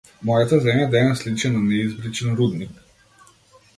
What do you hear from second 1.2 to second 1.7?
личи на